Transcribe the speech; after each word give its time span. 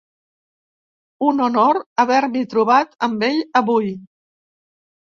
Un 1.31 1.43
honor 1.49 1.81
haver-m'hi 2.05 2.43
trobat 2.55 2.99
amb 3.11 3.31
ell 3.31 3.39
avui! 3.63 3.97